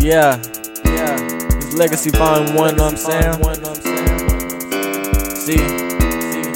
[0.00, 0.40] Yeah,
[0.86, 1.18] yeah.
[1.58, 3.34] It's Legacy Volume 1, know what I'm saying?
[5.36, 5.60] See,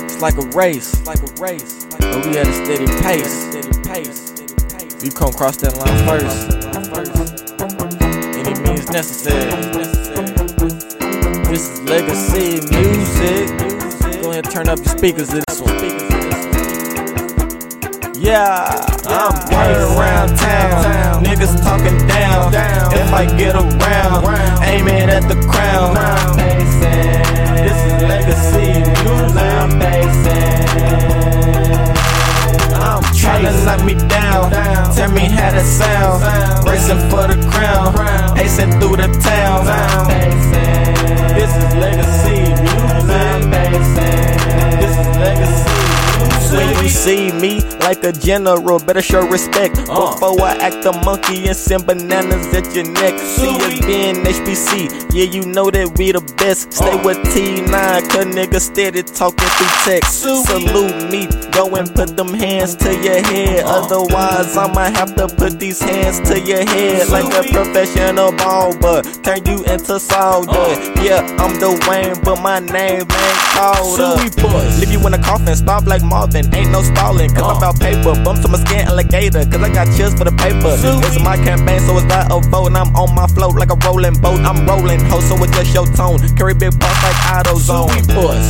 [0.03, 1.85] it's like a race, like a race.
[1.85, 3.53] But we at a steady pace.
[5.05, 6.55] You come cross that line first.
[8.35, 9.51] Any means necessary.
[11.45, 14.23] This is Legacy Music.
[14.23, 15.75] Go ahead and turn up your speakers to this one.
[18.19, 21.25] Yeah, I'm running around town.
[21.25, 22.84] Niggas talking down.
[23.15, 24.25] I get around,
[24.65, 25.95] aiming at the crown.
[26.37, 28.83] This is legacy
[32.75, 34.51] I'm trying to knock me down.
[34.97, 36.25] Tell me how to sound.
[36.67, 37.95] Racing for the crown.
[38.37, 39.65] Acing through the town.
[41.37, 42.51] This is legacy
[43.07, 43.54] This
[47.81, 49.77] like a general, better show respect.
[49.77, 53.19] Before I act a monkey and send bananas at your neck.
[53.19, 56.73] See us being HBC, yeah, you know that we the best.
[56.73, 57.69] Stay with T9,
[58.11, 60.21] cause niggas steady talking through text.
[60.23, 63.65] Salute me, go and put them hands to your head.
[63.65, 69.03] Otherwise, I'ma have to put these hands to your head like a professional ball, but
[69.23, 70.45] turn you into Saul.
[70.47, 74.19] Yeah, yeah, I'm the Wayne, but my name ain't called up.
[74.81, 77.31] Leave you in a coffin, stop like Marvin ain't no stalling.
[77.35, 78.13] Cause I'm about paper.
[78.23, 79.45] Bumps on my skin, alligator.
[79.49, 80.77] Cause I got chills for the paper.
[80.77, 82.69] It's my campaign, so it's not a vote.
[82.69, 84.41] And I'm on my float like a rolling boat.
[84.45, 86.21] I'm rolling, ho, so it's just your tone.
[86.37, 87.89] Carry big boss like AutoZone.
[87.89, 88.45] Sui puss.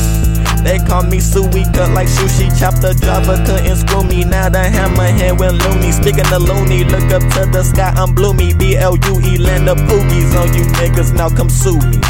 [0.65, 2.49] They call me Suey, cut like sushi.
[2.59, 4.25] Chop the driver, couldn't screw me.
[4.25, 5.93] Now the hammerhead went loony.
[5.93, 8.55] Speaking of loony, look up to the sky, I'm bloomy.
[8.55, 11.15] B L U E, land of poogies on you niggas.
[11.15, 12.01] Now come sue me.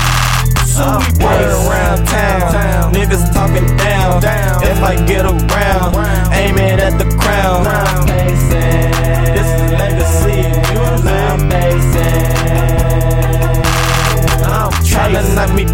[0.77, 2.95] I'm running around town.
[2.95, 3.44] Niggas talking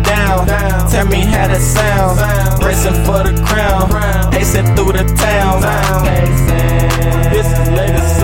[0.02, 0.46] down.
[0.90, 2.18] Tell me how that sound.
[2.64, 3.90] Racing for the crown.
[4.32, 5.62] Acing through the town.
[7.32, 8.19] This is legacy.